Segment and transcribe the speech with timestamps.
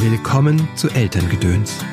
[0.00, 1.84] Willkommen zu Elterngedöns,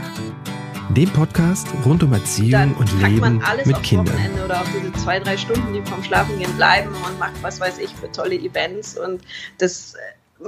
[0.90, 4.14] dem Podcast rund um Erziehung Dann und Leben man alles mit Kindern.
[4.14, 7.80] Wochenende oder auf diese zwei, drei Stunden, die vom Schlafengehen bleiben und macht was weiß
[7.80, 9.24] ich für tolle Events und
[9.58, 9.96] das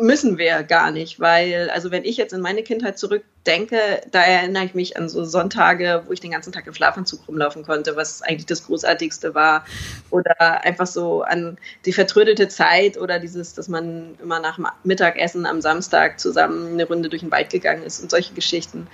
[0.01, 3.77] müssen wir gar nicht, weil, also wenn ich jetzt in meine Kindheit zurückdenke,
[4.11, 7.63] da erinnere ich mich an so Sonntage, wo ich den ganzen Tag im Schlafanzug rumlaufen
[7.63, 9.65] konnte, was eigentlich das Großartigste war.
[10.09, 15.61] Oder einfach so an die vertrödelte Zeit oder dieses, dass man immer nach Mittagessen am
[15.61, 18.87] Samstag zusammen eine Runde durch den Wald gegangen ist und solche Geschichten.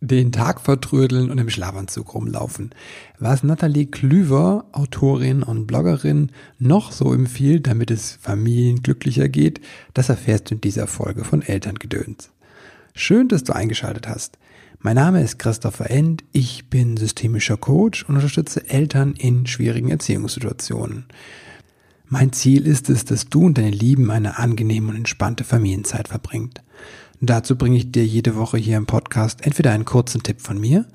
[0.00, 2.70] Den Tag vertrödeln und im Schlafanzug rumlaufen.
[3.18, 6.30] Was Nathalie Klüver, Autorin und Bloggerin,
[6.60, 9.60] noch so empfiehlt, damit es Familien glücklicher geht,
[9.94, 12.30] das erfährst du in dieser Folge von Elterngedöns.
[12.94, 14.38] Schön, dass du eingeschaltet hast.
[14.80, 21.06] Mein Name ist Christopher End, ich bin systemischer Coach und unterstütze Eltern in schwierigen Erziehungssituationen.
[22.06, 26.62] Mein Ziel ist es, dass du und deine Lieben eine angenehme und entspannte Familienzeit verbringt.
[27.20, 30.86] Dazu bringe ich dir jede Woche hier im Podcast entweder einen kurzen Tipp von mir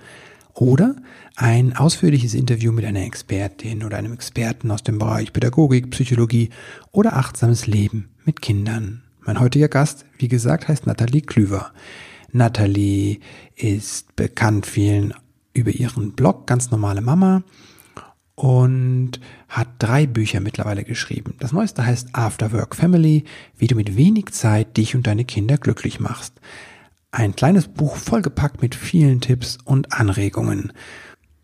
[0.54, 0.96] oder
[1.36, 6.50] ein ausführliches Interview mit einer Expertin oder einem Experten aus dem Bereich Pädagogik, Psychologie
[6.94, 9.04] oder achtsames Leben mit Kindern.
[9.26, 11.72] Mein heutiger Gast, wie gesagt, heißt Nathalie Klüver.
[12.32, 13.20] Nathalie
[13.56, 15.14] ist bekannt vielen
[15.54, 17.44] über ihren Blog Ganz normale Mama
[18.44, 21.34] und hat drei Bücher mittlerweile geschrieben.
[21.40, 23.24] Das neueste heißt After Work Family,
[23.58, 26.34] wie du mit wenig Zeit dich und deine Kinder glücklich machst.
[27.12, 30.74] Ein kleines Buch vollgepackt mit vielen Tipps und Anregungen.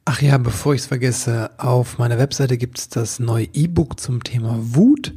[0.03, 4.21] Ach ja, bevor ich es vergesse, auf meiner Webseite gibt es das neue E-Book zum
[4.21, 5.13] Thema Wut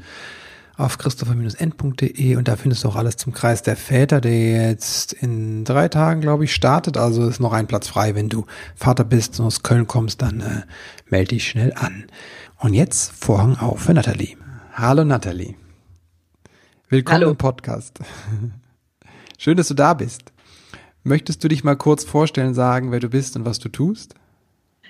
[0.82, 5.64] auf christopher-end.de und da findest du auch alles zum Kreis der Väter, der jetzt in
[5.64, 6.96] drei Tagen, glaube ich, startet.
[6.96, 8.14] Also ist noch ein Platz frei.
[8.14, 10.62] Wenn du Vater bist und aus Köln kommst, dann äh,
[11.08, 12.04] melde dich schnell an.
[12.58, 14.36] Und jetzt Vorhang auf für Nathalie.
[14.74, 15.54] Hallo Nathalie.
[16.88, 17.30] Willkommen Hallo.
[17.30, 18.00] im Podcast.
[19.38, 20.32] Schön, dass du da bist.
[21.04, 24.14] Möchtest du dich mal kurz vorstellen, sagen, wer du bist und was du tust?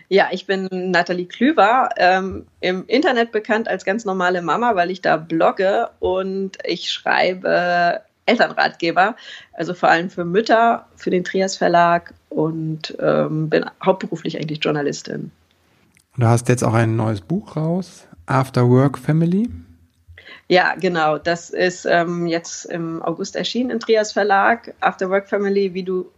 [0.08, 5.00] Ja, ich bin Nathalie Klüver, ähm, im Internet bekannt als ganz normale Mama, weil ich
[5.00, 9.16] da blogge und ich schreibe Elternratgeber,
[9.52, 15.30] also vor allem für Mütter, für den Trias Verlag und ähm, bin hauptberuflich eigentlich Journalistin.
[16.16, 19.48] Du hast jetzt auch ein neues Buch raus, After Work Family.
[20.48, 21.18] Ja, genau.
[21.18, 24.74] Das ist ähm, jetzt im August erschienen im Trias Verlag.
[24.80, 26.10] After Work Family, wie du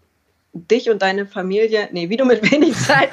[0.53, 3.11] dich und deine Familie, nee, wie du mit wenig Zeit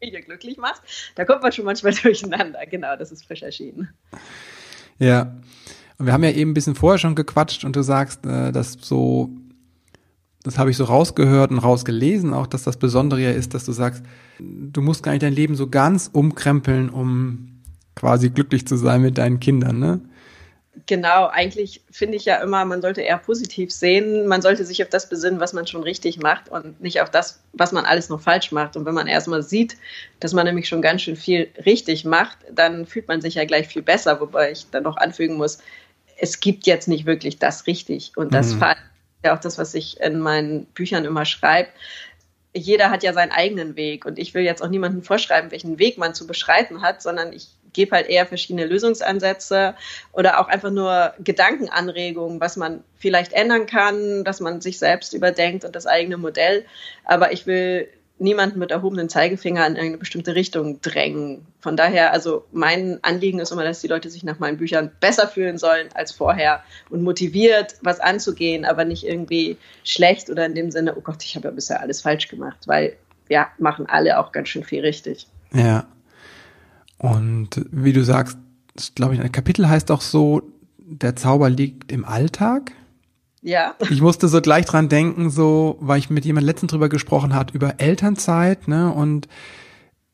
[0.10, 0.82] Familie glücklich machst.
[1.14, 2.60] Da kommt man schon manchmal durcheinander.
[2.70, 3.90] Genau, das ist frisch erschienen.
[4.98, 5.34] Ja.
[5.98, 8.72] Und wir haben ja eben ein bisschen vorher schon gequatscht und du sagst, äh, dass
[8.80, 9.30] so,
[10.42, 13.72] das habe ich so rausgehört und rausgelesen, auch dass das Besondere ja ist, dass du
[13.72, 14.02] sagst,
[14.38, 17.60] du musst gar nicht dein Leben so ganz umkrempeln, um
[17.94, 20.00] quasi glücklich zu sein mit deinen Kindern, ne?
[20.90, 24.26] Genau, eigentlich finde ich ja immer, man sollte eher positiv sehen.
[24.26, 27.44] Man sollte sich auf das besinnen, was man schon richtig macht und nicht auf das,
[27.52, 28.76] was man alles noch falsch macht.
[28.76, 29.76] Und wenn man erstmal sieht,
[30.18, 33.68] dass man nämlich schon ganz schön viel richtig macht, dann fühlt man sich ja gleich
[33.68, 34.20] viel besser.
[34.20, 35.58] Wobei ich dann noch anfügen muss,
[36.18, 38.10] es gibt jetzt nicht wirklich das richtig.
[38.16, 38.58] Und das Mhm.
[38.58, 38.74] mhm.
[39.26, 41.68] ja auch das, was ich in meinen Büchern immer schreibe.
[42.52, 45.98] Jeder hat ja seinen eigenen Weg und ich will jetzt auch niemandem vorschreiben, welchen Weg
[45.98, 49.74] man zu beschreiten hat, sondern ich gebe halt eher verschiedene Lösungsansätze
[50.12, 55.64] oder auch einfach nur Gedankenanregungen, was man vielleicht ändern kann, dass man sich selbst überdenkt
[55.64, 56.64] und das eigene Modell.
[57.04, 57.88] Aber ich will
[58.20, 61.46] niemanden mit erhobenen Zeigefinger in irgendeine bestimmte Richtung drängen.
[61.60, 65.26] Von daher, also mein Anliegen ist immer, dass die Leute sich nach meinen Büchern besser
[65.26, 70.70] fühlen sollen als vorher und motiviert, was anzugehen, aber nicht irgendwie schlecht oder in dem
[70.70, 72.96] Sinne, oh Gott, ich habe ja bisher alles falsch gemacht, weil
[73.28, 75.26] ja, machen alle auch ganz schön viel richtig.
[75.52, 75.86] Ja.
[77.00, 78.36] Und wie du sagst,
[78.94, 80.42] glaube ich, ein Kapitel heißt auch so,
[80.76, 82.72] der Zauber liegt im Alltag.
[83.40, 87.34] Ja, Ich musste so gleich dran denken, so, weil ich mit jemandem letztens drüber gesprochen
[87.34, 89.28] hat, über Elternzeit, ne, und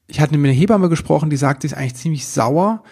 [0.06, 2.84] ich hatte mit einer Hebamme gesprochen, die sagt, sie ist eigentlich ziemlich sauer,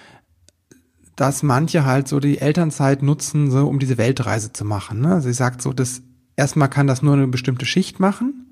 [1.14, 5.20] dass manche halt so die Elternzeit nutzen, so, um diese Weltreise zu machen, ne.
[5.20, 6.02] Sie sagt so, dass
[6.34, 8.43] erstmal kann das nur eine bestimmte Schicht machen.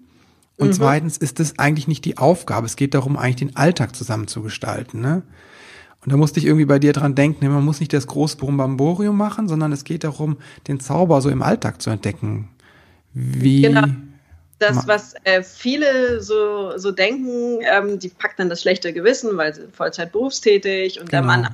[0.58, 0.72] Und Mhm.
[0.72, 2.66] zweitens ist das eigentlich nicht die Aufgabe.
[2.66, 5.22] Es geht darum, eigentlich den Alltag zusammen zu gestalten, ne.
[6.04, 8.36] Und da musste ich irgendwie bei dir dran denken, ne, man muss nicht das große
[8.36, 12.48] Bromborium machen, sondern es geht darum, den Zauber so im Alltag zu entdecken.
[13.14, 13.86] Wie, Genau.
[14.58, 19.54] das, was äh, viele so, so denken, ähm, die packt dann das schlechte Gewissen, weil
[19.54, 21.32] sie Vollzeit berufstätig und der Genau.
[21.34, 21.48] Mann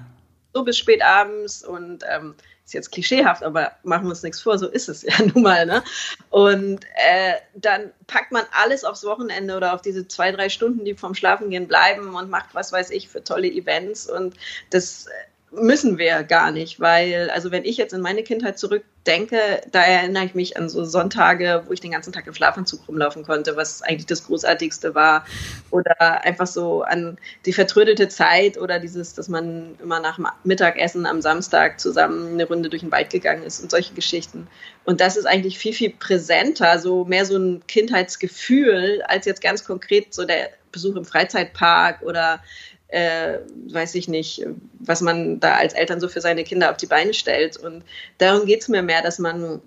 [0.55, 2.35] so bis spät abends und ähm,
[2.69, 5.65] ist jetzt klischeehaft, aber machen wir uns nichts vor, so ist es ja nun mal.
[5.65, 5.83] Ne?
[6.29, 10.95] Und äh, dann packt man alles aufs Wochenende oder auf diese zwei, drei Stunden, die
[10.95, 14.37] vom Schlafengehen bleiben und macht was weiß ich für tolle Events und
[14.71, 15.07] das
[15.51, 20.25] müssen wir gar nicht, weil, also wenn ich jetzt in meine Kindheit zurückdenke, da erinnere
[20.25, 23.83] ich mich an so Sonntage, wo ich den ganzen Tag im Schlafanzug rumlaufen konnte, was
[23.83, 25.25] eigentlich das Großartigste war.
[25.71, 27.17] Oder einfach so an
[27.47, 32.69] die vertrödelte Zeit oder dieses, dass man immer nach Mittagessen am Samstag zusammen eine Runde
[32.69, 34.47] durch den Wald gegangen ist und solche Geschichten.
[34.85, 39.65] Und das ist eigentlich viel, viel präsenter, so mehr so ein Kindheitsgefühl, als jetzt ganz
[39.65, 42.41] konkret so der Besuch im Freizeitpark oder
[42.89, 43.39] äh,
[43.69, 44.47] weiß ich nicht,
[44.79, 47.57] was man da als Eltern so für seine Kinder auf die Beine stellt.
[47.57, 47.85] Und
[48.19, 49.61] darum geht es mir mehr, dass man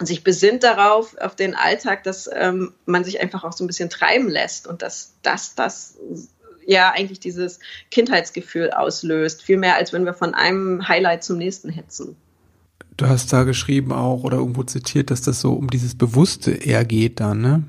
[0.00, 3.88] sich besinnt darauf, auf den Alltag, dass ähm, man sich einfach auch so ein bisschen
[3.88, 5.96] treiben lässt und dass das, das
[6.66, 7.60] ja eigentlich dieses
[7.90, 12.16] Kindheitsgefühl auslöst, viel mehr als wenn wir von einem Highlight zum nächsten hetzen.
[12.96, 16.84] Du hast da geschrieben auch oder irgendwo zitiert, dass das so um dieses Bewusste eher
[16.84, 17.62] geht dann, ne?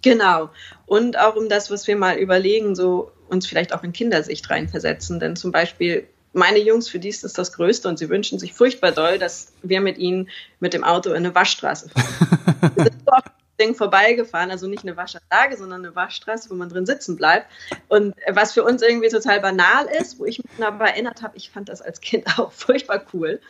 [0.00, 0.50] Genau.
[0.86, 5.18] Und auch um das, was wir mal überlegen, so uns vielleicht auch in Kindersicht reinversetzen.
[5.18, 8.52] Denn zum Beispiel meine Jungs, für die ist das das Größte und sie wünschen sich
[8.52, 10.28] furchtbar doll, dass wir mit ihnen
[10.60, 12.72] mit dem Auto in eine Waschstraße fahren.
[12.76, 16.68] wir sind so dem Ding vorbeigefahren, also nicht eine Waschanlage, sondern eine Waschstraße, wo man
[16.68, 17.46] drin sitzen bleibt.
[17.88, 21.50] Und was für uns irgendwie total banal ist, wo ich mich aber erinnert habe, ich
[21.50, 23.40] fand das als Kind auch furchtbar cool.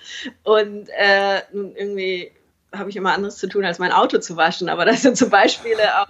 [0.43, 2.32] Und äh, irgendwie
[2.73, 4.69] habe ich immer anderes zu tun, als mein Auto zu waschen.
[4.69, 6.08] Aber das sind zum Beispiele auch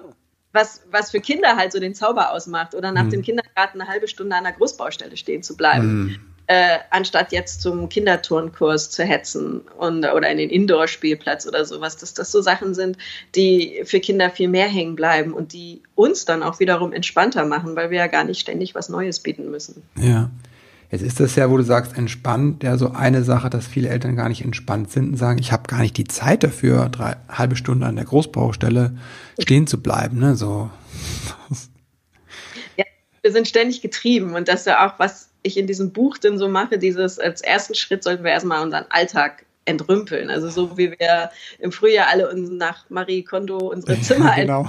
[0.52, 2.74] was, was für Kinder halt so den Zauber ausmacht.
[2.74, 3.10] Oder nach mhm.
[3.10, 5.86] dem Kindergarten eine halbe Stunde an der Großbaustelle stehen zu bleiben.
[5.86, 6.20] Mhm.
[6.48, 12.14] Äh, anstatt jetzt zum Kinderturnkurs zu hetzen und, oder in den Indoor-Spielplatz oder sowas, dass
[12.14, 12.98] das so Sachen sind,
[13.36, 17.76] die für Kinder viel mehr hängen bleiben und die uns dann auch wiederum entspannter machen,
[17.76, 19.84] weil wir ja gar nicht ständig was Neues bieten müssen.
[19.96, 20.30] Ja.
[20.92, 24.14] Jetzt ist das ja, wo du sagst, entspannt, ja, so eine Sache, dass viele Eltern
[24.14, 27.56] gar nicht entspannt sind und sagen, ich habe gar nicht die Zeit dafür, drei halbe
[27.56, 28.94] Stunde an der Großbaustelle
[29.40, 30.70] stehen zu bleiben, ne, so.
[32.76, 32.84] Ja,
[33.22, 36.36] wir sind ständig getrieben und das ist ja auch, was ich in diesem Buch denn
[36.36, 40.28] so mache, dieses, als ersten Schritt sollten wir erstmal unseren Alltag entrümpeln.
[40.28, 44.68] Also so wie wir im Frühjahr alle nach Marie Kondo unsere Zimmer ja, genau.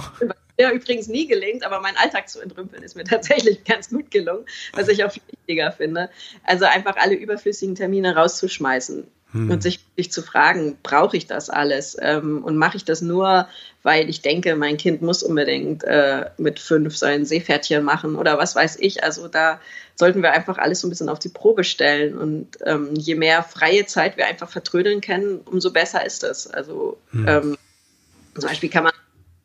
[0.58, 4.46] Ja, übrigens nie gelingt, aber mein Alltag zu entrümpeln ist mir tatsächlich ganz gut gelungen,
[4.72, 6.10] was ich auch viel wichtiger finde.
[6.44, 9.50] Also einfach alle überflüssigen Termine rauszuschmeißen hm.
[9.50, 11.96] und sich wirklich zu fragen, brauche ich das alles?
[12.00, 13.48] Ähm, und mache ich das nur,
[13.82, 18.54] weil ich denke, mein Kind muss unbedingt äh, mit fünf sein Seepferdchen machen oder was
[18.54, 19.02] weiß ich.
[19.02, 19.60] Also da
[19.96, 22.16] sollten wir einfach alles so ein bisschen auf die Probe stellen.
[22.16, 26.46] Und ähm, je mehr freie Zeit wir einfach vertrödeln können, umso besser ist es.
[26.46, 27.26] Also hm.
[27.28, 27.58] ähm,
[28.34, 28.92] zum Beispiel kann man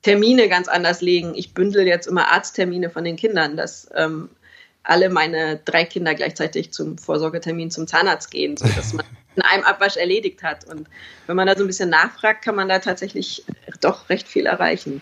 [0.01, 1.33] Termine ganz anders legen.
[1.35, 4.29] Ich bündel jetzt immer Arzttermine von den Kindern, dass ähm,
[4.83, 9.05] alle meine drei Kinder gleichzeitig zum Vorsorgetermin zum Zahnarzt gehen, sodass man
[9.35, 10.65] in einem Abwasch erledigt hat.
[10.65, 10.87] Und
[11.27, 13.43] wenn man da so ein bisschen nachfragt, kann man da tatsächlich
[13.81, 15.01] doch recht viel erreichen.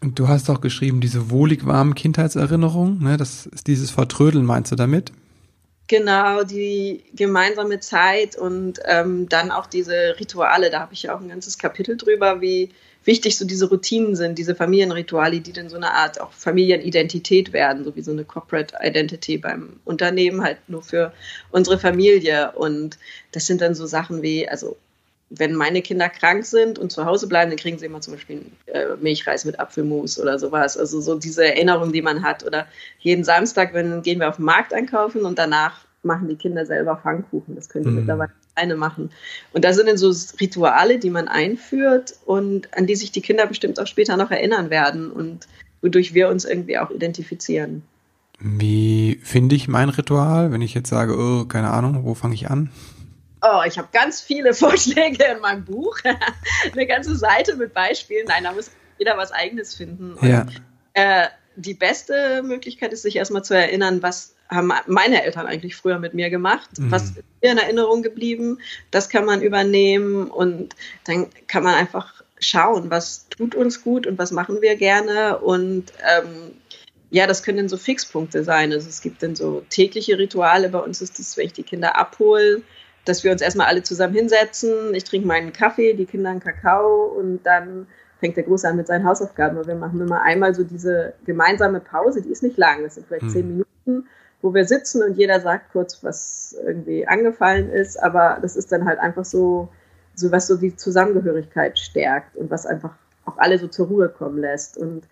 [0.00, 3.16] Und du hast auch geschrieben, diese wohlig warmen Kindheitserinnerungen, ne?
[3.16, 5.12] das ist dieses Vertrödeln, meinst du damit?
[5.88, 11.20] Genau, die gemeinsame Zeit und ähm, dann auch diese Rituale, da habe ich ja auch
[11.20, 12.70] ein ganzes Kapitel drüber, wie
[13.08, 17.82] wichtig so diese Routinen sind, diese Familienrituale, die dann so eine Art auch Familienidentität werden,
[17.82, 21.14] so wie so eine Corporate Identity beim Unternehmen, halt nur für
[21.50, 22.52] unsere Familie.
[22.52, 22.98] Und
[23.32, 24.76] das sind dann so Sachen wie, also
[25.30, 28.42] wenn meine Kinder krank sind und zu Hause bleiben, dann kriegen sie immer zum Beispiel
[28.66, 30.76] äh, Milchreis mit Apfelmus oder sowas.
[30.76, 32.44] Also so diese Erinnerung, die man hat.
[32.44, 32.66] Oder
[32.98, 36.98] jeden Samstag, wenn gehen wir auf den Markt einkaufen und danach machen die Kinder selber
[37.02, 37.54] Pfannkuchen.
[37.56, 37.96] Das können die mhm.
[37.96, 39.10] mittlerweile alleine machen.
[39.52, 43.46] Und da sind dann so Rituale, die man einführt und an die sich die Kinder
[43.46, 45.46] bestimmt auch später noch erinnern werden und
[45.80, 47.82] wodurch wir uns irgendwie auch identifizieren.
[48.40, 52.50] Wie finde ich mein Ritual, wenn ich jetzt sage, oh, keine Ahnung, wo fange ich
[52.50, 52.70] an?
[53.42, 55.98] Oh, ich habe ganz viele Vorschläge in meinem Buch.
[56.72, 58.26] Eine ganze Seite mit Beispielen.
[58.26, 60.16] Nein, da muss jeder was Eigenes finden.
[60.26, 60.42] Ja.
[60.42, 60.62] Und,
[60.94, 65.98] äh, die beste Möglichkeit ist, sich erstmal zu erinnern, was haben meine Eltern eigentlich früher
[65.98, 66.70] mit mir gemacht?
[66.78, 66.90] Mhm.
[66.90, 68.58] Was ist mir in Erinnerung geblieben?
[68.90, 70.74] Das kann man übernehmen und
[71.04, 75.92] dann kann man einfach schauen, was tut uns gut und was machen wir gerne und
[76.08, 76.52] ähm,
[77.10, 78.72] ja, das können dann so Fixpunkte sein.
[78.72, 80.68] Also es gibt dann so tägliche Rituale.
[80.68, 82.62] Bei uns ist das, wenn ich die Kinder abhole,
[83.06, 84.94] dass wir uns erstmal alle zusammen hinsetzen.
[84.94, 87.86] Ich trinke meinen Kaffee, die Kinder einen Kakao und dann
[88.20, 89.66] fängt der Große an mit seinen Hausaufgaben.
[89.66, 93.24] wir machen immer einmal so diese gemeinsame Pause, die ist nicht lang, das sind vielleicht
[93.24, 93.30] mhm.
[93.30, 94.08] zehn Minuten
[94.40, 98.84] wo wir sitzen und jeder sagt kurz, was irgendwie angefallen ist, aber das ist dann
[98.84, 99.68] halt einfach so,
[100.14, 104.38] so was so die Zusammengehörigkeit stärkt und was einfach auch alle so zur Ruhe kommen
[104.38, 104.78] lässt.
[104.78, 105.04] Und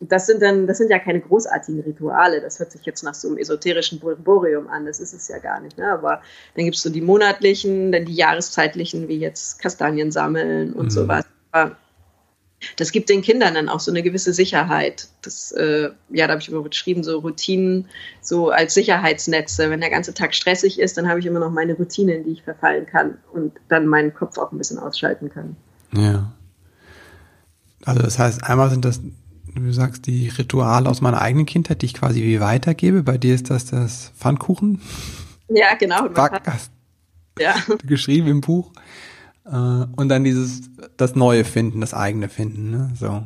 [0.00, 2.40] das sind dann, das sind ja keine großartigen Rituale.
[2.40, 4.86] Das hört sich jetzt nach so einem esoterischen Brimborium an.
[4.86, 5.78] Das ist es ja gar nicht.
[5.78, 5.86] Ne?
[5.86, 6.22] Aber
[6.56, 10.90] dann gibt es so die monatlichen, dann die jahreszeitlichen, wie jetzt Kastanien sammeln und mhm.
[10.90, 11.24] sowas.
[11.52, 11.76] Aber
[12.76, 15.08] das gibt den Kindern dann auch so eine gewisse Sicherheit.
[15.22, 17.88] Das, äh, ja, da habe ich immer geschrieben, so Routinen,
[18.20, 19.70] so als Sicherheitsnetze.
[19.70, 22.32] Wenn der ganze Tag stressig ist, dann habe ich immer noch meine Routine, in die
[22.32, 25.56] ich verfallen kann und dann meinen Kopf auch ein bisschen ausschalten kann.
[25.94, 26.32] Ja.
[27.84, 29.00] Also das heißt, einmal sind das,
[29.54, 33.02] du sagst, die Rituale aus meiner eigenen Kindheit, die ich quasi wie weitergebe.
[33.02, 34.80] Bei dir ist das das Pfannkuchen.
[35.48, 36.08] Ja, genau.
[36.08, 36.42] Back,
[37.38, 37.54] ja.
[37.84, 38.72] geschrieben im Buch.
[39.44, 42.92] Äh, und dann dieses, das Neue finden, das eigene finden, ne?
[42.98, 43.22] So.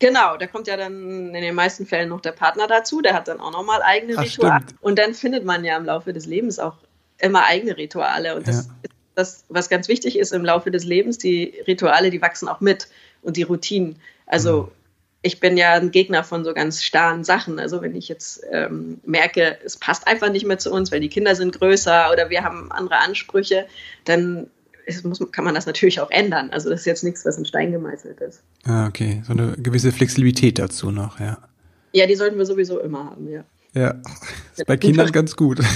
[0.00, 3.28] Genau, da kommt ja dann in den meisten Fällen noch der Partner dazu, der hat
[3.28, 4.62] dann auch nochmal eigene Ach, Rituale.
[4.62, 4.82] Stimmt.
[4.82, 6.76] Und dann findet man ja im Laufe des Lebens auch
[7.18, 8.34] immer eigene Rituale.
[8.34, 8.72] Und das ja.
[8.82, 12.60] ist das, was ganz wichtig ist im Laufe des Lebens, die Rituale, die wachsen auch
[12.60, 12.88] mit
[13.20, 13.96] und die Routinen.
[14.24, 14.68] Also mhm.
[15.20, 17.58] ich bin ja ein Gegner von so ganz starren Sachen.
[17.58, 21.10] Also wenn ich jetzt ähm, merke, es passt einfach nicht mehr zu uns, weil die
[21.10, 23.66] Kinder sind größer oder wir haben andere Ansprüche,
[24.06, 24.48] dann
[25.04, 26.50] muss, kann man das natürlich auch ändern.
[26.50, 28.42] Also das ist jetzt nichts, was in Stein gemeißelt ist.
[28.64, 29.22] Ah, okay.
[29.26, 31.38] So eine gewisse Flexibilität dazu noch, ja.
[31.92, 33.44] Ja, die sollten wir sowieso immer haben, ja.
[33.74, 33.94] Ja,
[34.56, 35.60] ist bei Kindern ganz gut.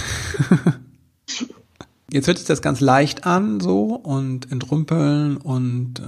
[2.13, 6.03] Jetzt hört sich das ganz leicht an, so, und entrümpeln und äh,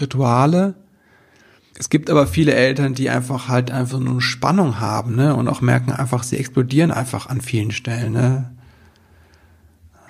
[0.00, 0.74] Rituale.
[1.78, 5.60] Es gibt aber viele Eltern, die einfach halt einfach nur Spannung haben, ne, und auch
[5.60, 8.55] merken einfach, sie explodieren einfach an vielen Stellen, ne.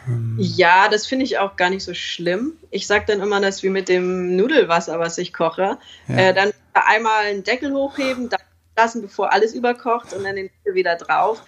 [0.06, 0.36] Ähm.
[0.38, 2.54] Ja, das finde ich auch gar nicht so schlimm.
[2.70, 6.16] Ich sage dann immer, dass wie mit dem Nudelwasser, was ich koche, ja.
[6.16, 8.40] äh, dann einmal einen Deckel hochheben, dann
[8.76, 11.42] lassen, bevor alles überkocht und dann den Deckel wieder drauf.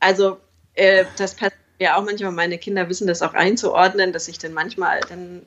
[0.00, 0.38] Also
[0.74, 2.32] äh, das passiert ja auch manchmal.
[2.32, 5.42] Meine Kinder wissen das auch einzuordnen, dass ich dann manchmal dann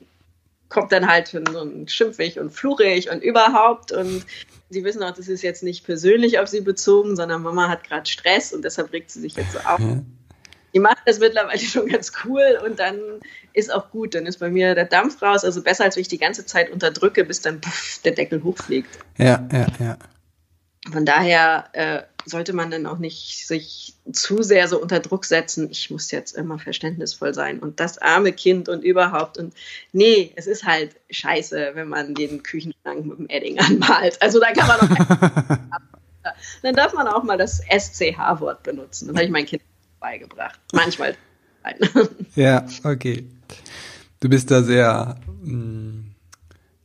[0.68, 4.26] kommt dann halt so ein schimpfig und flurig und überhaupt und
[4.68, 8.04] sie wissen auch, das ist jetzt nicht persönlich auf sie bezogen, sondern Mama hat gerade
[8.04, 9.80] Stress und deshalb regt sie sich jetzt so auf.
[9.80, 10.02] Ja
[10.74, 12.98] die macht das mittlerweile schon ganz cool und dann
[13.52, 14.14] ist auch gut.
[14.14, 15.44] Dann ist bei mir der Dampf raus.
[15.44, 18.98] Also besser, als wenn ich die ganze Zeit unterdrücke, bis dann puff, der Deckel hochfliegt.
[19.16, 19.98] Ja, ja, ja.
[20.90, 25.68] Von daher äh, sollte man dann auch nicht sich zu sehr so unter Druck setzen.
[25.70, 29.38] Ich muss jetzt immer verständnisvoll sein und das arme Kind und überhaupt.
[29.38, 29.54] Und
[29.92, 34.20] nee, es ist halt scheiße, wenn man den Küchenschrank mit dem Edding anmalt.
[34.22, 35.58] Also da kann man auch.
[36.62, 39.08] dann darf man auch mal das SCH-Wort benutzen.
[39.08, 39.62] Das habe ich mein Kind
[40.00, 40.60] beigebracht.
[40.72, 41.16] Manchmal.
[42.34, 43.26] ja, okay.
[44.20, 46.08] Du bist da sehr mh, mm,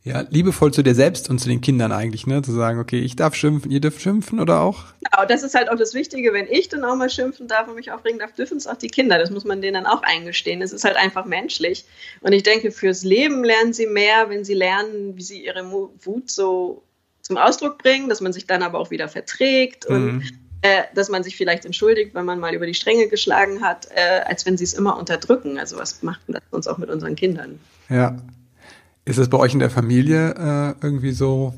[0.04, 2.42] ja, liebevoll zu dir selbst und zu den Kindern eigentlich, ne?
[2.42, 4.84] Zu sagen, okay, ich darf schimpfen, ihr dürft schimpfen oder auch?
[5.02, 7.74] Genau, das ist halt auch das Wichtige, wenn ich dann auch mal schimpfen darf und
[7.74, 9.18] mich aufregen darf, dürfen es auch die Kinder.
[9.18, 10.60] Das muss man denen dann auch eingestehen.
[10.60, 11.86] Es ist halt einfach menschlich.
[12.20, 16.30] Und ich denke, fürs Leben lernen sie mehr, wenn sie lernen, wie sie ihre Wut
[16.30, 16.82] so
[17.22, 20.22] zum Ausdruck bringen, dass man sich dann aber auch wieder verträgt mhm.
[20.64, 24.20] Äh, dass man sich vielleicht entschuldigt, wenn man mal über die Stränge geschlagen hat, äh,
[24.24, 25.58] als wenn sie es immer unterdrücken.
[25.58, 27.60] Also was macht das uns auch mit unseren Kindern?
[27.90, 28.16] Ja.
[29.04, 31.52] Ist es bei euch in der Familie äh, irgendwie so?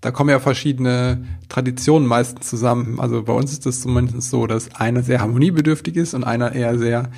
[0.00, 3.00] Da kommen ja verschiedene Traditionen meistens zusammen.
[3.00, 6.78] Also bei uns ist es zumindest so, dass einer sehr harmoniebedürftig ist und einer eher
[6.78, 7.10] sehr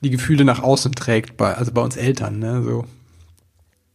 [0.00, 2.62] die Gefühle nach außen trägt, bei, also bei uns Eltern, ne?
[2.62, 2.86] So.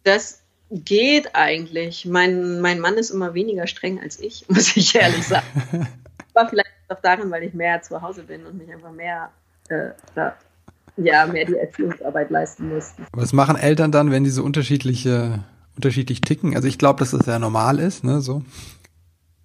[0.04, 2.06] Das geht eigentlich.
[2.06, 5.48] Mein, mein Mann ist immer weniger streng als ich, muss ich ehrlich sagen.
[6.34, 9.30] war vielleicht auch daran, weil ich mehr zu Hause bin und mich einfach mehr,
[9.70, 10.36] äh, da,
[10.98, 13.04] ja, mehr die Erziehungsarbeit leisten musste.
[13.14, 15.44] Was machen Eltern dann, wenn die so unterschiedliche,
[15.76, 16.56] unterschiedlich ticken?
[16.56, 18.44] Also ich glaube, dass das ja normal ist, ne, so.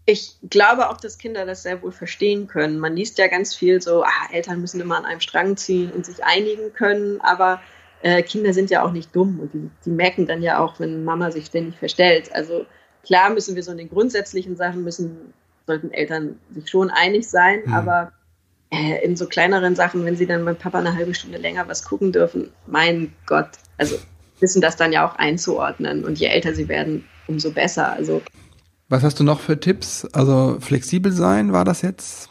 [0.06, 2.78] Ich glaube auch, dass Kinder das sehr wohl verstehen können.
[2.78, 6.04] Man liest ja ganz viel so, ah, Eltern müssen immer an einem Strang ziehen und
[6.04, 7.60] sich einigen können, aber
[8.02, 11.04] äh, Kinder sind ja auch nicht dumm und die, die merken dann ja auch, wenn
[11.04, 12.34] Mama sich ständig verstellt.
[12.34, 12.66] Also
[13.02, 15.32] klar müssen wir so in den grundsätzlichen Sachen müssen
[15.66, 17.72] sollten Eltern sich schon einig sein, mhm.
[17.72, 18.12] aber
[18.70, 21.84] äh, in so kleineren Sachen, wenn sie dann mit Papa eine halbe Stunde länger was
[21.84, 23.96] gucken dürfen, mein Gott, also
[24.40, 27.92] wissen das dann ja auch einzuordnen und je älter sie werden, umso besser.
[27.92, 28.22] Also
[28.88, 30.04] was hast du noch für Tipps?
[30.12, 32.28] Also flexibel sein, war das jetzt?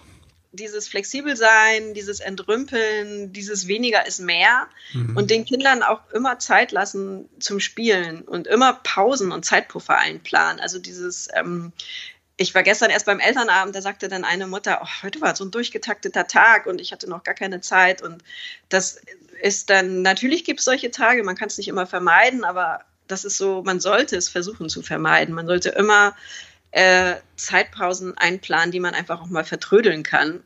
[0.52, 5.18] Dieses flexibel sein, dieses Entrümpeln, dieses weniger ist mehr mhm.
[5.18, 10.60] und den Kindern auch immer Zeit lassen zum Spielen und immer Pausen und Zeitpuffer einplanen.
[10.60, 11.74] Also dieses ähm,
[12.38, 15.46] ich war gestern erst beim Elternabend, da sagte dann eine Mutter, oh, heute war so
[15.46, 18.02] ein durchgetakteter Tag und ich hatte noch gar keine Zeit.
[18.02, 18.24] Und
[18.70, 19.02] das
[19.42, 23.24] ist dann, natürlich gibt es solche Tage, man kann es nicht immer vermeiden, aber das
[23.26, 25.36] ist so, man sollte es versuchen zu vermeiden.
[25.36, 26.16] Man sollte immer
[26.72, 30.44] äh, Zeitpausen einplanen, die man einfach auch mal vertrödeln kann.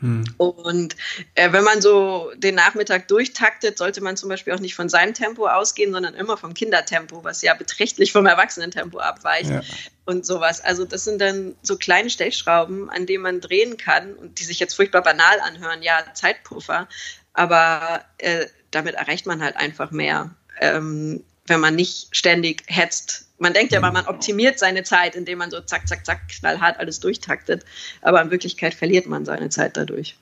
[0.00, 0.24] Hm.
[0.38, 0.96] Und
[1.34, 5.14] äh, wenn man so den Nachmittag durchtaktet, sollte man zum Beispiel auch nicht von seinem
[5.14, 9.60] Tempo ausgehen, sondern immer vom Kindertempo, was ja beträchtlich vom Erwachsenentempo abweicht ja.
[10.06, 10.62] und sowas.
[10.62, 14.58] Also das sind dann so kleine Stellschrauben, an denen man drehen kann und die sich
[14.58, 16.88] jetzt furchtbar banal anhören, ja, Zeitpuffer,
[17.32, 20.30] aber äh, damit erreicht man halt einfach mehr.
[20.60, 23.26] Ähm, wenn man nicht ständig hetzt.
[23.40, 26.78] Man denkt ja immer, man optimiert seine Zeit, indem man so zack, zack, zack, knallhart
[26.78, 27.64] alles durchtaktet.
[28.02, 30.16] Aber in Wirklichkeit verliert man seine Zeit dadurch.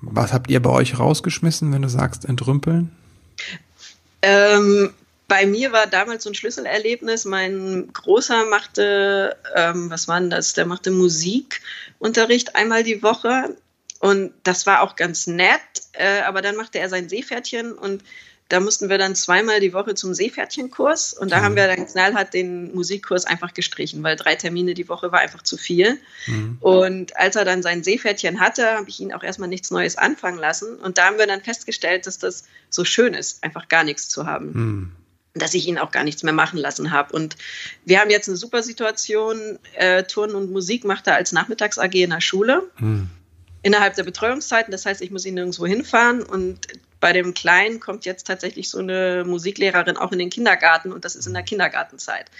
[0.00, 2.90] Was habt ihr bei euch rausgeschmissen, wenn du sagst entrümpeln?
[4.22, 4.92] Ähm,
[5.28, 7.26] bei mir war damals so ein Schlüsselerlebnis.
[7.26, 10.52] Mein Großer machte, ähm, was war denn das?
[10.54, 13.56] Der machte Musikunterricht einmal die Woche.
[14.00, 15.60] Und das war auch ganz nett.
[15.92, 18.02] Äh, aber dann machte er sein Seepferdchen und
[18.48, 21.42] da mussten wir dann zweimal die Woche zum Seepferdchenkurs und da mhm.
[21.42, 25.42] haben wir dann knallhart den Musikkurs einfach gestrichen, weil drei Termine die Woche war einfach
[25.42, 25.98] zu viel.
[26.26, 26.58] Mhm.
[26.60, 30.38] Und als er dann sein Seepferdchen hatte, habe ich ihn auch erstmal nichts Neues anfangen
[30.38, 30.76] lassen.
[30.76, 34.26] Und da haben wir dann festgestellt, dass das so schön ist, einfach gar nichts zu
[34.26, 34.52] haben.
[34.52, 34.92] Mhm
[35.38, 37.14] dass ich ihn auch gar nichts mehr machen lassen habe.
[37.14, 37.36] Und
[37.84, 39.58] wir haben jetzt eine super Situation.
[39.74, 42.62] Äh, Turnen und Musik macht er als Nachmittags-AG in der Schule.
[42.78, 43.10] Mhm.
[43.62, 46.68] Innerhalb der Betreuungszeiten, das heißt, ich muss ihn nirgendwo hinfahren und
[47.00, 51.16] bei dem Kleinen kommt jetzt tatsächlich so eine Musiklehrerin auch in den Kindergarten und das
[51.16, 52.30] ist in der Kindergartenzeit.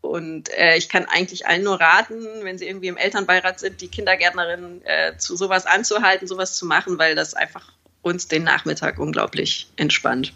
[0.00, 3.88] Und äh, ich kann eigentlich allen nur raten, wenn sie irgendwie im Elternbeirat sind, die
[3.88, 7.72] Kindergärtnerin äh, zu sowas anzuhalten, sowas zu machen, weil das einfach
[8.02, 10.32] uns den Nachmittag unglaublich entspannt.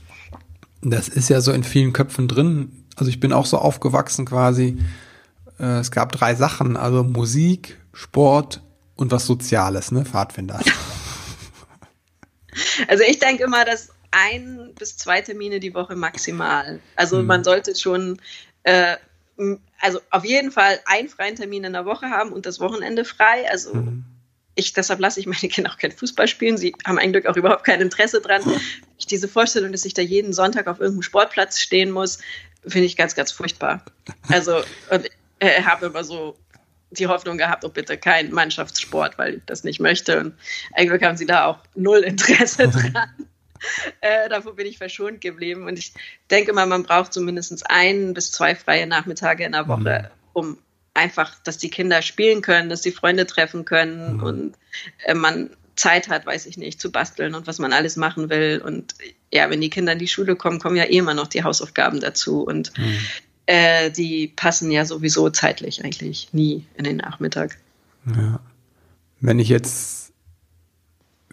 [0.83, 2.85] Das ist ja so in vielen Köpfen drin.
[2.97, 4.79] Also ich bin auch so aufgewachsen quasi.
[5.61, 8.62] Äh, es gab drei Sachen, also Musik, Sport
[8.97, 10.05] und was Soziales, ne?
[10.05, 10.61] Pfadfinder.
[12.89, 16.81] Also ich denke immer, dass ein bis zwei Termine die Woche maximal.
[16.97, 17.27] Also mhm.
[17.27, 18.21] man sollte schon,
[18.63, 18.97] äh,
[19.81, 23.51] also auf jeden Fall einen freien Termin in der Woche haben und das Wochenende frei.
[23.51, 24.05] Also mhm.
[24.55, 26.59] ich, deshalb lasse ich meine Kinder auch kein Fußball spielen.
[26.59, 28.43] Sie haben ein Glück auch überhaupt kein Interesse dran.
[28.99, 32.19] Ich, diese Vorstellung, dass ich da jeden Sonntag auf irgendeinem Sportplatz stehen muss,
[32.67, 33.85] finde ich ganz, ganz furchtbar.
[34.29, 36.37] Also und ich äh, habe immer so
[36.93, 40.21] die Hoffnung gehabt, oh bitte kein Mannschaftssport, weil ich das nicht möchte.
[40.21, 40.35] Und
[40.75, 43.09] eigentlich haben sie da auch null Interesse dran.
[44.01, 45.67] Äh, davor bin ich verschont geblieben.
[45.67, 45.93] Und ich
[46.31, 50.19] denke mal, man braucht zumindest ein bis zwei freie Nachmittage in der Woche, mhm.
[50.33, 50.59] um
[50.95, 54.23] einfach, dass die Kinder spielen können, dass die Freunde treffen können mhm.
[54.23, 54.55] und
[55.05, 58.61] äh, man Zeit hat, weiß ich nicht, zu basteln und was man alles machen will.
[58.63, 58.95] Und
[59.33, 62.01] ja, wenn die Kinder in die Schule kommen, kommen ja eh immer noch die Hausaufgaben
[62.01, 62.43] dazu.
[62.43, 62.99] Und mhm
[63.47, 67.59] äh, die passen ja sowieso zeitlich eigentlich nie in den Nachmittag.
[68.07, 68.40] Ja.
[69.21, 70.12] Wenn ich jetzt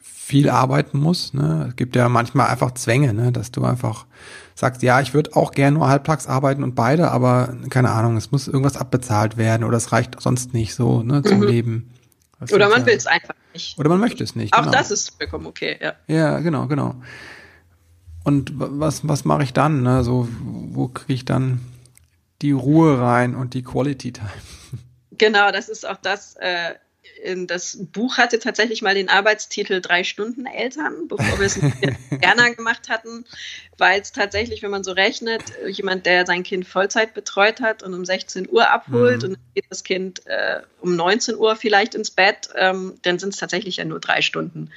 [0.01, 4.05] viel arbeiten muss, ne, es gibt ja manchmal einfach Zwänge, ne, dass du einfach
[4.53, 8.31] sagst, ja, ich würde auch gerne nur halbtags arbeiten und beide, aber keine Ahnung, es
[8.31, 11.47] muss irgendwas abbezahlt werden oder es reicht sonst nicht so, ne, zum mhm.
[11.47, 11.93] Leben.
[12.39, 13.77] Das oder man ja, will es einfach nicht.
[13.77, 14.53] Oder man möchte es nicht.
[14.53, 14.71] Auch genau.
[14.71, 15.93] das ist vollkommen okay, ja.
[16.07, 16.95] Ja, genau, genau.
[18.23, 19.81] Und was, was mache ich dann?
[19.81, 20.03] Ne?
[20.03, 21.59] So, wo kriege ich dann
[22.41, 24.29] die Ruhe rein und die Quality Time.
[25.17, 26.35] Genau, das ist auch das.
[26.35, 26.75] Äh,
[27.47, 31.59] das Buch hatte tatsächlich mal den Arbeitstitel Drei Stunden Eltern, bevor wir es
[32.21, 33.25] gerne gemacht hatten,
[33.77, 37.93] weil es tatsächlich, wenn man so rechnet, jemand, der sein Kind Vollzeit betreut hat und
[37.93, 39.29] um 16 Uhr abholt mhm.
[39.29, 43.39] und geht das Kind äh, um 19 Uhr vielleicht ins Bett, ähm, dann sind es
[43.39, 44.71] tatsächlich ja nur drei Stunden,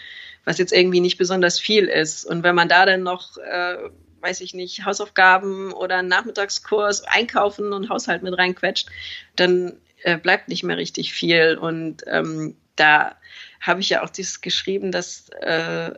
[0.44, 2.24] was jetzt irgendwie nicht besonders viel ist.
[2.24, 3.76] Und wenn man da dann noch äh,
[4.22, 8.88] weiß ich nicht, Hausaufgaben oder einen Nachmittagskurs, Einkaufen und Haushalt mit reinquetscht,
[9.36, 11.58] dann äh, bleibt nicht mehr richtig viel.
[11.58, 13.16] Und ähm, da
[13.60, 15.92] habe ich ja auch dieses geschrieben, dass äh,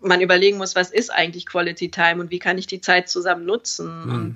[0.00, 3.44] man überlegen muss, was ist eigentlich Quality Time und wie kann ich die Zeit zusammen
[3.46, 4.06] nutzen.
[4.06, 4.14] Mhm.
[4.14, 4.34] Und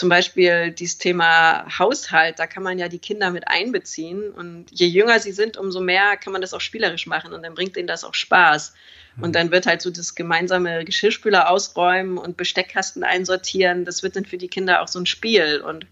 [0.00, 4.30] zum Beispiel dieses Thema Haushalt, da kann man ja die Kinder mit einbeziehen.
[4.30, 7.52] Und je jünger sie sind, umso mehr kann man das auch spielerisch machen und dann
[7.52, 8.72] bringt ihnen das auch Spaß.
[9.20, 13.84] Und dann wird halt so das gemeinsame Geschirrspüler ausräumen und Besteckkasten einsortieren.
[13.84, 15.60] Das wird dann für die Kinder auch so ein Spiel.
[15.60, 15.84] Und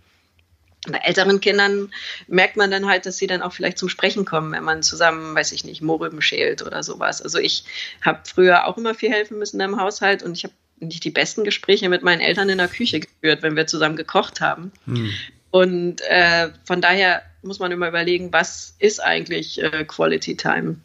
[0.91, 1.93] bei älteren Kindern
[2.29, 5.35] merkt man dann halt, dass sie dann auch vielleicht zum Sprechen kommen, wenn man zusammen,
[5.35, 7.21] weiß ich nicht, Mohrrüben schält oder sowas.
[7.21, 7.65] Also ich
[8.01, 11.45] habe früher auch immer viel helfen müssen im Haushalt und ich habe nicht die besten
[11.45, 14.73] Gespräche mit meinen Eltern in der Küche geführt, wenn wir zusammen gekocht haben.
[14.87, 15.11] Hm.
[15.51, 20.77] Und äh, von daher muss man immer überlegen, was ist eigentlich äh, Quality Time?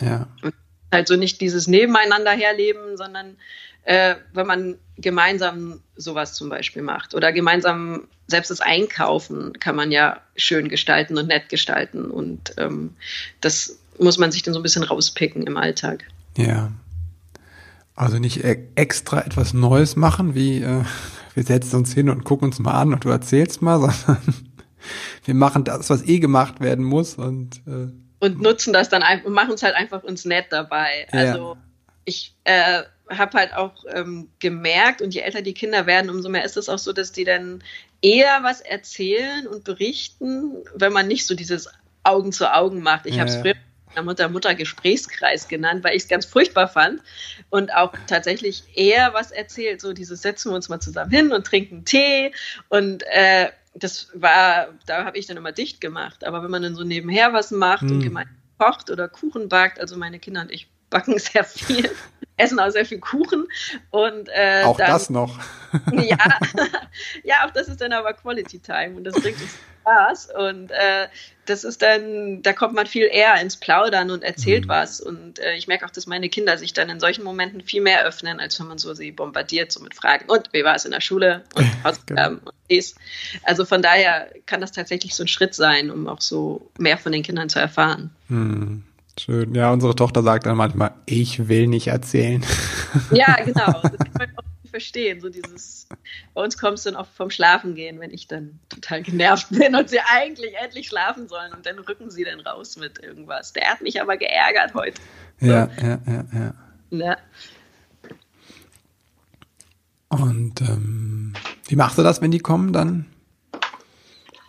[0.00, 0.28] Ja.
[0.42, 0.54] Und
[0.90, 3.36] also nicht dieses Nebeneinander herleben, sondern
[3.84, 9.92] äh, wenn man gemeinsam sowas zum Beispiel macht oder gemeinsam selbst das Einkaufen kann man
[9.92, 12.94] ja schön gestalten und nett gestalten und ähm,
[13.40, 16.04] das muss man sich dann so ein bisschen rauspicken im Alltag.
[16.36, 16.72] Ja.
[17.96, 20.84] Also nicht e extra etwas Neues machen, wie äh,
[21.34, 24.44] wir setzen uns hin und gucken uns mal an und du erzählst mal, sondern
[25.24, 29.26] wir machen das, was eh gemacht werden muss und äh, und nutzen das dann einfach
[29.26, 31.06] und machen es halt einfach uns nett dabei.
[31.12, 31.62] Also ja.
[32.04, 36.44] ich äh, habe halt auch ähm, gemerkt, und je älter die Kinder werden, umso mehr
[36.44, 37.62] ist es auch so, dass die dann
[38.02, 41.68] eher was erzählen und berichten, wenn man nicht so dieses
[42.04, 43.06] Augen zu Augen macht.
[43.06, 43.20] Ich ja.
[43.20, 43.54] habe es früher
[44.02, 47.00] Mutter Mutter-Gesprächskreis genannt, weil ich es ganz furchtbar fand
[47.50, 49.80] und auch tatsächlich eher was erzählt.
[49.80, 52.32] So dieses setzen wir uns mal zusammen hin und trinken Tee
[52.68, 56.24] und äh, das war, da habe ich dann immer dicht gemacht.
[56.24, 57.90] Aber wenn man dann so nebenher was macht hm.
[57.90, 61.90] und gemeinsam kocht oder Kuchen backt, also meine Kinder und ich backen sehr viel,
[62.36, 63.46] essen auch sehr viel Kuchen
[63.90, 65.38] und äh, auch dann, das noch.
[65.92, 66.18] ja,
[67.24, 71.08] ja, auch das ist dann aber Quality Time und das bringt uns Spaß und äh,
[71.46, 74.68] das ist dann, da kommt man viel eher ins Plaudern und erzählt mhm.
[74.68, 77.82] was und äh, ich merke auch, dass meine Kinder sich dann in solchen Momenten viel
[77.82, 80.84] mehr öffnen, als wenn man so sie bombardiert so mit Fragen und wie war es
[80.84, 82.50] in der Schule und Hausaufgaben genau.
[82.50, 82.96] und dies.
[83.44, 87.12] Also von daher kann das tatsächlich so ein Schritt sein, um auch so mehr von
[87.12, 88.10] den Kindern zu erfahren.
[88.28, 88.84] Mhm.
[89.18, 89.54] Schön.
[89.54, 92.44] Ja, unsere Tochter sagt dann manchmal, ich will nicht erzählen.
[93.10, 93.80] Ja, genau.
[93.82, 95.20] Das kann man auch verstehen.
[95.20, 95.88] So dieses,
[96.34, 99.74] bei uns kommst du dann oft vom Schlafen gehen, wenn ich dann total genervt bin
[99.74, 103.54] und sie eigentlich endlich schlafen sollen und dann rücken sie dann raus mit irgendwas.
[103.54, 105.00] Der hat mich aber geärgert heute.
[105.40, 105.46] So.
[105.46, 106.54] Ja, ja, ja, ja.
[106.90, 107.16] ja.
[110.08, 111.32] Und ähm,
[111.68, 113.06] wie machst du das, wenn die kommen dann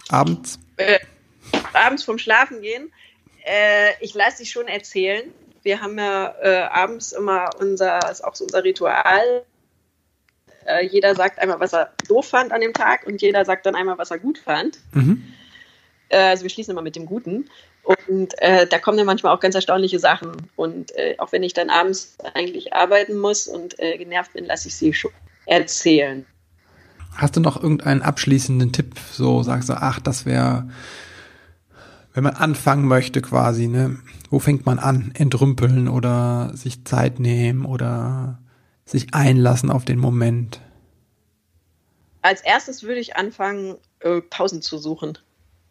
[0.10, 0.60] abends?
[0.75, 0.99] Äh,
[1.73, 2.91] abends vom Schlafen gehen
[3.47, 5.31] äh, ich lasse dich schon erzählen.
[5.63, 9.43] Wir haben ja äh, abends immer unser, ist auch so unser Ritual.
[10.65, 13.75] Äh, jeder sagt einmal, was er doof fand an dem Tag und jeder sagt dann
[13.75, 14.79] einmal, was er gut fand.
[14.93, 15.23] Mhm.
[16.10, 17.49] Äh, also wir schließen immer mit dem Guten.
[18.07, 20.49] Und äh, da kommen dann manchmal auch ganz erstaunliche Sachen.
[20.57, 24.75] Und äh, auch wenn ich dann abends eigentlich arbeiten muss und genervt bin, lasse ich
[24.75, 25.12] sie schon
[25.45, 26.25] erzählen.
[27.15, 28.95] Hast du noch irgendeinen abschließenden Tipp?
[29.12, 30.69] So sagst du, ach, das wäre
[32.17, 33.99] wenn man anfangen möchte quasi, ne?
[34.32, 35.12] Wo fängt man an?
[35.13, 38.39] Entrümpeln oder sich Zeit nehmen oder
[38.86, 40.60] sich einlassen auf den Moment?
[42.23, 45.19] Als erstes würde ich anfangen, äh, Pausen zu suchen,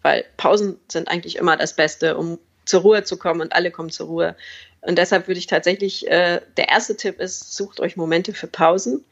[0.03, 3.91] weil Pausen sind eigentlich immer das Beste, um zur Ruhe zu kommen und alle kommen
[3.91, 4.37] zur Ruhe.
[4.83, 9.05] Und deshalb würde ich tatsächlich, äh, der erste Tipp ist, sucht euch Momente für Pausen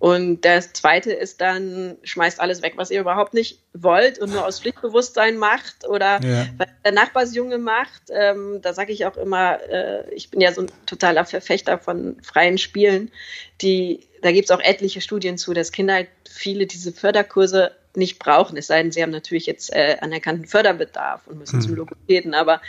[0.00, 4.46] und das zweite ist dann, schmeißt alles weg, was ihr überhaupt nicht wollt und nur
[4.46, 6.46] aus Pflichtbewusstsein macht oder ja.
[6.56, 8.04] was der Nachbarsjunge macht.
[8.08, 12.16] Ähm, da sage ich auch immer, äh, ich bin ja so ein totaler Verfechter von
[12.22, 13.12] freien Spielen.
[13.60, 18.18] Die, da gibt es auch etliche Studien zu, dass Kinder halt viele diese Förderkurse nicht
[18.18, 21.60] brauchen, es sei denn, sie haben natürlich jetzt äh, anerkannten Förderbedarf und müssen hm.
[21.60, 22.32] zum Logopäden.
[22.32, 22.62] Aber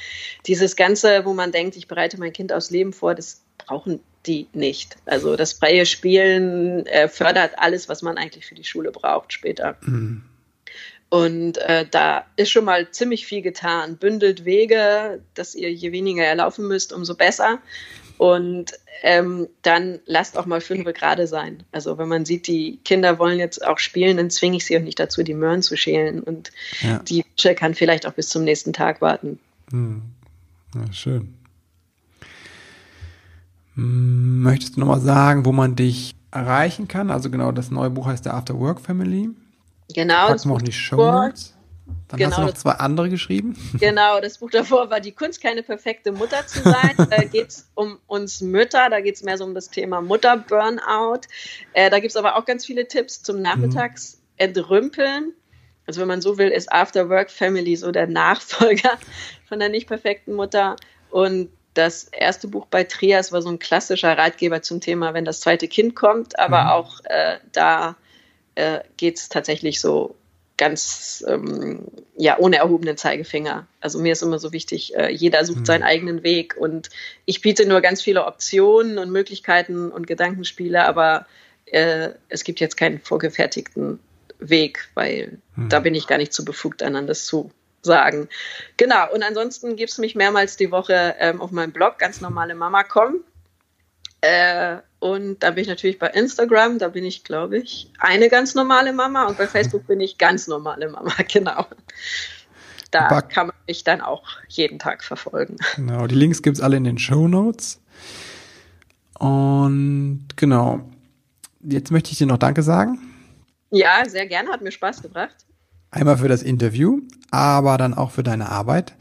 [0.48, 4.48] dieses Ganze, wo man denkt, ich bereite mein Kind aufs Leben vor, das brauchen die
[4.54, 4.98] nicht.
[5.06, 9.78] Also das freie Spielen äh, fördert alles, was man eigentlich für die Schule braucht später.
[9.82, 10.24] Mhm.
[11.10, 13.98] Und äh, da ist schon mal ziemlich viel getan.
[13.98, 17.60] Bündelt Wege, dass ihr je weniger erlaufen müsst, umso besser.
[18.18, 21.64] Und ähm, dann lasst auch mal fünf gerade sein.
[21.72, 24.84] Also wenn man sieht, die Kinder wollen jetzt auch spielen, dann zwinge ich sie auch
[24.84, 26.22] nicht dazu, die Möhren zu schälen.
[26.22, 27.00] Und ja.
[27.00, 29.40] die Wäsche kann vielleicht auch bis zum nächsten Tag warten.
[29.72, 30.04] Hm.
[30.76, 31.34] Ja, schön.
[33.76, 37.10] Möchtest du nochmal sagen, wo man dich erreichen kann?
[37.10, 39.30] Also genau, das neue Buch heißt der After Work Family.
[39.94, 40.28] Genau.
[40.28, 41.56] Packen wir auch in die Show Notes.
[42.08, 43.56] Dann genau, hast du noch zwei andere geschrieben.
[43.80, 46.94] Genau, das Buch davor war Die Kunst, keine perfekte Mutter zu sein.
[47.10, 51.22] da geht es um uns Mütter, da geht es mehr so um das Thema Mutter-Burnout.
[51.74, 55.34] Äh, da gibt es aber auch ganz viele Tipps zum Nachmittagsentrümpeln.
[55.88, 58.98] Also wenn man so will, ist After Work Family so der Nachfolger
[59.48, 60.76] von der nicht perfekten Mutter.
[61.10, 65.40] Und das erste Buch bei Trias war so ein klassischer Ratgeber zum Thema, wenn das
[65.40, 66.70] zweite Kind kommt, aber mhm.
[66.70, 67.96] auch äh, da
[68.56, 70.16] äh, geht es tatsächlich so
[70.58, 73.68] ganz ähm, ja ohne erhobenen Zeigefinger.
[73.80, 75.66] Also mir ist immer so wichtig, äh, jeder sucht mhm.
[75.66, 76.90] seinen eigenen Weg und
[77.26, 81.26] ich biete nur ganz viele Optionen und Möglichkeiten und Gedankenspiele, aber
[81.66, 84.00] äh, es gibt jetzt keinen vorgefertigten
[84.40, 85.70] Weg, weil mhm.
[85.70, 87.50] da bin ich gar nicht zu befugt, einander zu
[87.82, 88.30] sagen.
[88.78, 92.56] Genau, und ansonsten gibt es mich mehrmals die Woche ähm, auf meinem Blog, ganz normale
[92.56, 93.24] Mama kommen.
[94.22, 98.54] Äh, und da bin ich natürlich bei Instagram, da bin ich, glaube ich, eine ganz
[98.54, 101.66] normale Mama und bei Facebook bin ich ganz normale Mama, genau.
[102.92, 103.30] Da Back.
[103.30, 105.56] kann man mich dann auch jeden Tag verfolgen.
[105.76, 107.82] Genau, die Links gibt es alle in den Show Notes.
[109.18, 110.82] Und genau,
[111.62, 113.00] jetzt möchte ich dir noch Danke sagen.
[113.72, 115.46] Ja, sehr gerne, hat mir Spaß gebracht.
[115.92, 118.96] Einmal für das Interview, aber dann auch für deine Arbeit.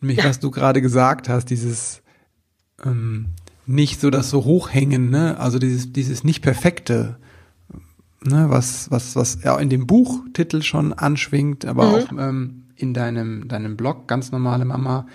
[0.00, 2.02] Nämlich, was du gerade gesagt hast, dieses
[2.84, 3.30] ähm,
[3.66, 5.38] nicht so das so hochhängen, ne?
[5.40, 7.16] Also dieses, dieses nicht perfekte,
[8.22, 11.94] ne, was, was, was ja in dem Buchtitel schon anschwingt, aber mhm.
[11.94, 15.06] auch ähm, in deinem, deinem Blog, ganz normale Mama,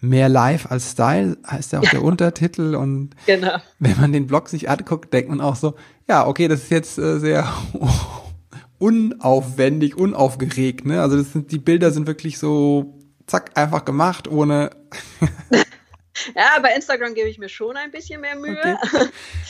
[0.00, 1.90] mehr Life als Style heißt ja auch ja.
[1.90, 3.56] der Untertitel und genau.
[3.80, 5.74] wenn man den Blog sich anguckt, denkt man auch so,
[6.08, 7.48] ja, okay, das ist jetzt äh, sehr
[8.78, 10.84] unaufwendig, unaufgeregt.
[10.86, 11.00] Ne?
[11.00, 14.70] Also das sind, die Bilder sind wirklich so zack, einfach gemacht, ohne
[16.34, 18.58] ja, bei Instagram gebe ich mir schon ein bisschen mehr Mühe.
[18.58, 19.08] Okay.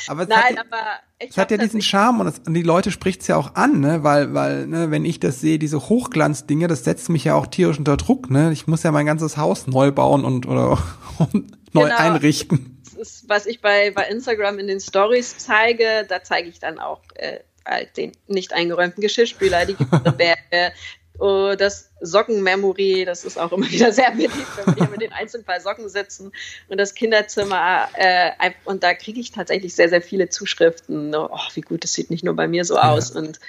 [0.09, 0.87] Aber Nein, hat, aber
[1.19, 3.55] ich es hat ja diesen Charme und, das, und die Leute spricht es ja auch
[3.55, 4.03] an, ne?
[4.03, 7.79] Weil, weil, ne, wenn ich das sehe, diese Hochglanzdinge, das setzt mich ja auch tierisch
[7.79, 8.53] unter Druck, ne?
[8.53, 10.79] Ich muss ja mein ganzes Haus neu bauen und oder
[11.19, 11.97] und neu genau.
[11.97, 12.83] einrichten.
[12.85, 16.79] Das ist, was ich bei, bei Instagram in den Stories zeige, da zeige ich dann
[16.79, 19.77] auch äh, halt den nicht eingeräumten Geschirrspüler, die
[20.17, 20.73] Berge,
[21.21, 25.45] Oh, das Sockenmemory, das ist auch immer wieder sehr beliebt, wenn wir mit den einzelnen
[25.61, 26.31] Socken sitzen
[26.69, 27.89] und das Kinderzimmer.
[27.95, 31.13] Äh, und da kriege ich tatsächlich sehr, sehr viele Zuschriften.
[31.17, 33.15] Oh, wie gut, das sieht nicht nur bei mir so aus.
[33.15, 33.21] Ja.
[33.21, 33.41] Und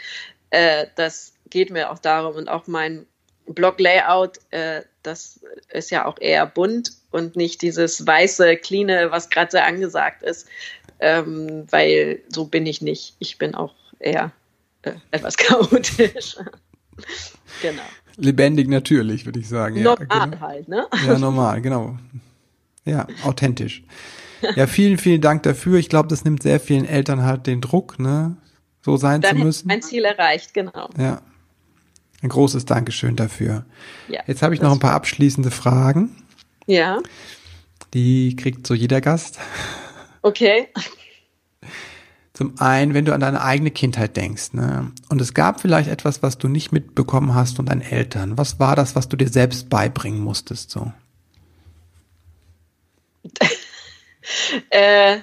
[0.49, 2.35] äh, das geht mir auch darum.
[2.35, 3.05] Und auch mein
[3.45, 5.39] Blog-Layout, äh, das
[5.71, 10.47] ist ja auch eher bunt und nicht dieses weiße, cleane, was gerade sehr angesagt ist.
[10.99, 13.15] Ähm, weil so bin ich nicht.
[13.19, 14.31] Ich bin auch eher
[14.81, 16.37] äh, etwas chaotisch.
[17.61, 17.81] Genau.
[18.17, 19.81] Lebendig natürlich, würde ich sagen.
[19.81, 20.39] Normal ja, genau.
[20.41, 20.87] halt, ne?
[21.05, 21.97] Ja, normal, genau.
[22.85, 23.83] Ja, authentisch.
[24.55, 25.79] Ja, vielen, vielen Dank dafür.
[25.79, 28.37] Ich glaube, das nimmt sehr vielen Eltern halt den Druck, ne,
[28.81, 29.67] so sein Dann zu müssen.
[29.67, 30.89] Mein Ziel erreicht, genau.
[30.97, 31.21] Ja.
[32.21, 33.65] Ein großes Dankeschön dafür.
[34.09, 36.15] Ja, Jetzt habe ich noch ein paar abschließende Fragen.
[36.65, 36.99] Ja.
[37.93, 39.39] Die kriegt so jeder Gast.
[40.21, 40.67] Okay.
[42.39, 44.93] Zum einen, wenn du an deine eigene Kindheit denkst, ne?
[45.09, 48.37] Und es gab vielleicht etwas, was du nicht mitbekommen hast von deinen Eltern.
[48.37, 50.93] Was war das, was du dir selbst beibringen musstest, so?
[54.69, 55.17] äh,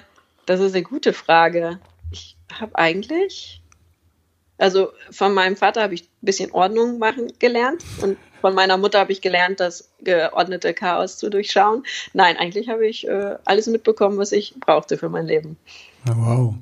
[0.45, 1.79] das ist eine gute Frage.
[2.11, 3.63] Ich habe eigentlich,
[4.59, 8.99] also von meinem Vater habe ich ein bisschen Ordnung machen gelernt und von meiner Mutter
[8.99, 11.83] habe ich gelernt, das geordnete Chaos zu durchschauen.
[12.13, 15.57] Nein, eigentlich habe ich äh, alles mitbekommen, was ich brauchte für mein Leben.
[16.05, 16.53] Wow.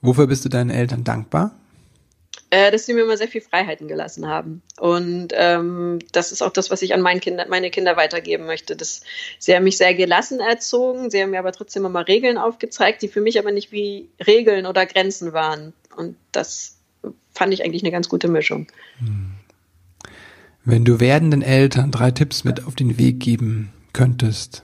[0.00, 1.54] Wofür bist du deinen Eltern dankbar?
[2.50, 4.62] Äh, dass sie mir immer sehr viel Freiheiten gelassen haben.
[4.78, 8.76] Und ähm, das ist auch das, was ich an mein Kinder, meine Kinder weitergeben möchte.
[8.76, 9.02] Das,
[9.40, 13.08] sie haben mich sehr gelassen erzogen, sie haben mir aber trotzdem immer Regeln aufgezeigt, die
[13.08, 15.72] für mich aber nicht wie Regeln oder Grenzen waren.
[15.96, 16.76] Und das
[17.32, 18.68] fand ich eigentlich eine ganz gute Mischung.
[20.64, 24.62] Wenn du werdenden Eltern drei Tipps mit auf den Weg geben könntest,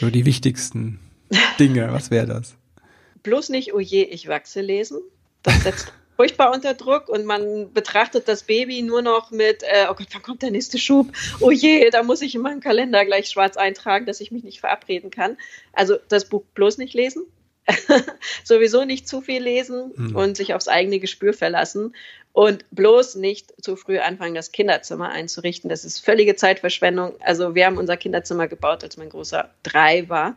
[0.00, 1.00] so die wichtigsten
[1.58, 2.56] Dinge, was wäre das?
[3.24, 5.00] Bloß nicht, oh je, ich wachse lesen.
[5.42, 9.94] Das setzt furchtbar unter Druck und man betrachtet das Baby nur noch mit, äh, oh
[9.94, 11.10] Gott, wann kommt der nächste Schub?
[11.40, 14.60] Oh je, da muss ich in meinem Kalender gleich schwarz eintragen, dass ich mich nicht
[14.60, 15.36] verabreden kann.
[15.72, 17.24] Also das Buch bloß nicht lesen.
[18.44, 20.16] Sowieso nicht zu viel lesen mhm.
[20.16, 21.94] und sich aufs eigene Gespür verlassen
[22.34, 25.70] und bloß nicht zu früh anfangen, das Kinderzimmer einzurichten.
[25.70, 27.14] Das ist völlige Zeitverschwendung.
[27.20, 30.36] Also wir haben unser Kinderzimmer gebaut, als mein Großer drei war.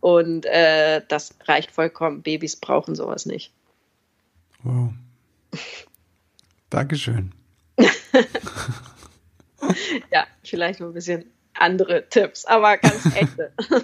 [0.00, 2.22] Und äh, das reicht vollkommen.
[2.22, 3.52] Babys brauchen sowas nicht.
[4.62, 4.92] Wow.
[6.70, 7.32] Dankeschön.
[10.12, 13.52] ja, vielleicht noch ein bisschen andere Tipps, aber ganz echte.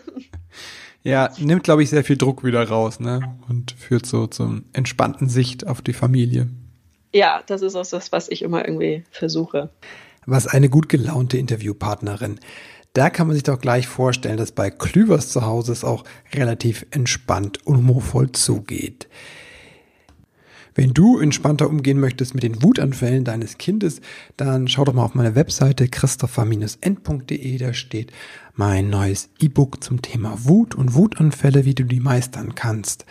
[1.03, 3.37] ja, nimmt, glaube ich, sehr viel Druck wieder raus, ne?
[3.49, 6.49] Und führt so zum entspannten Sicht auf die Familie.
[7.13, 9.71] Ja, das ist auch das, was ich immer irgendwie versuche.
[10.27, 12.41] Was eine gut gelaunte Interviewpartnerin.
[12.95, 16.87] Da kann man sich doch gleich vorstellen, dass bei Klüvers zu Hause es auch relativ
[16.93, 19.09] entspannt und humorvoll zugeht.
[20.77, 24.01] Wenn du entspannter umgehen möchtest mit den Wutanfällen deines Kindes,
[24.37, 27.59] dann schau doch mal auf meine Webseite christopher-end.de.
[27.59, 28.13] Da steht
[28.55, 33.07] mein neues E-Book zum Thema Wut und Wutanfälle, wie du die meistern kannst.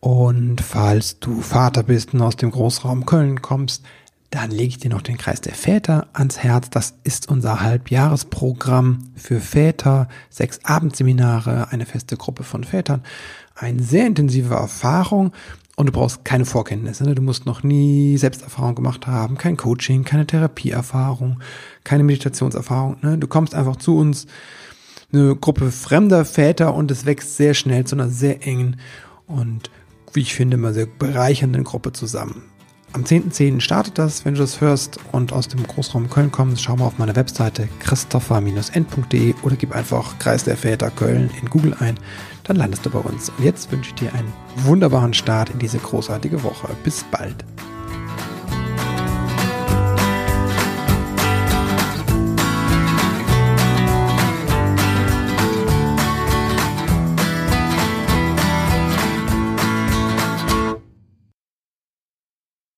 [0.00, 3.84] Und falls du Vater bist und aus dem Großraum Köln kommst,
[4.32, 6.70] dann lege ich dir noch den Kreis der Väter ans Herz.
[6.70, 10.08] Das ist unser Halbjahresprogramm für Väter.
[10.30, 13.02] Sechs Abendseminare, eine feste Gruppe von Vätern.
[13.54, 15.32] Eine sehr intensive Erfahrung
[15.76, 17.04] und du brauchst keine Vorkenntnisse.
[17.04, 17.14] Ne?
[17.14, 21.40] Du musst noch nie Selbsterfahrung gemacht haben, kein Coaching, keine Therapieerfahrung,
[21.84, 22.96] keine Meditationserfahrung.
[23.02, 23.18] Ne?
[23.18, 24.26] Du kommst einfach zu uns,
[25.12, 28.80] eine Gruppe fremder Väter und es wächst sehr schnell zu einer sehr engen
[29.26, 29.70] und
[30.14, 32.44] wie ich finde, immer sehr bereichernden Gruppe zusammen.
[32.94, 33.60] Am 10.10.
[33.60, 36.98] startet das, wenn du das hörst und aus dem Großraum Köln kommst, schau mal auf
[36.98, 41.98] meine Webseite christopher-n.de oder gib einfach Kreis der Väter Köln in Google ein,
[42.44, 43.30] dann landest du bei uns.
[43.30, 46.68] Und jetzt wünsche ich dir einen wunderbaren Start in diese großartige Woche.
[46.84, 47.42] Bis bald.